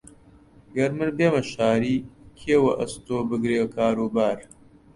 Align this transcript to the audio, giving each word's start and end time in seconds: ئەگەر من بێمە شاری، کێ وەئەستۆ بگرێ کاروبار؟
ئەگەر 0.67 0.91
من 0.97 1.09
بێمە 1.17 1.41
شاری، 1.53 2.05
کێ 2.39 2.55
وەئەستۆ 2.65 3.17
بگرێ 3.29 3.59
کاروبار؟ 3.75 4.37